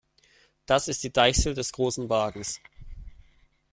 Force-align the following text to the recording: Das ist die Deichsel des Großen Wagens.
Das 0.65 0.87
ist 0.87 1.03
die 1.03 1.13
Deichsel 1.13 1.53
des 1.53 1.73
Großen 1.73 2.09
Wagens. 2.09 2.59